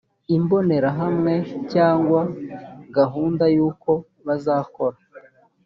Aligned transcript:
imbonerahamwe 0.35 1.33
cyangwa 1.73 2.21
gahunda 2.97 3.45
y 3.55 3.59
uko 3.69 3.91
bazakora 4.25 4.97